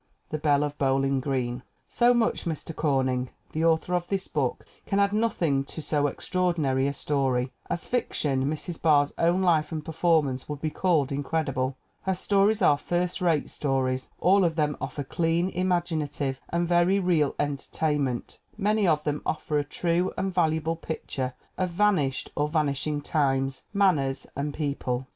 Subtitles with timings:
[0.31, 1.61] The Belle of Bowling Green.
[1.87, 2.75] So much Mr.
[2.75, 3.29] Corning.
[3.51, 7.51] The author of this book can add nothing to so extraordinary a story.
[7.69, 8.81] As fic tion, Mrs.
[8.81, 11.77] Barr's own life and performance would be called incredible.
[12.01, 17.35] Her stories are first rate stories; all of them offer clean, imaginative and very real
[17.37, 23.01] en tertainment; many of them offer a true and valuable picture of vanished or vanishing
[23.01, 25.05] times, manners and people.